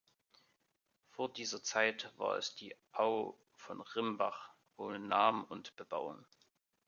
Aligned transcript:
Vor 1.11 1.31
dieser 1.31 1.61
Zeit 1.61 2.11
war 2.17 2.35
es 2.35 2.55
die 2.55 2.73
Au 2.91 3.35
von 3.53 3.81
Rimbach 3.81 4.49
ohne 4.75 4.97
Namen 4.97 5.43
und 5.45 5.75
Bebauung. 5.75 6.25